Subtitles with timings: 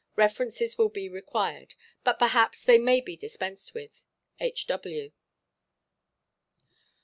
[0.15, 1.75] References will be required.
[2.03, 4.03] But perhaps they may be dispensed with.
[4.39, 4.65] "H.
[4.65, 5.11] W."